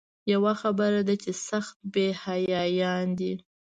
یوه 0.33 0.53
خبره 0.61 1.01
ده 1.07 1.15
چې 1.23 1.31
سخت 1.47 1.77
بې 1.93 2.07
حیایان 2.25 3.07
دي. 3.19 3.33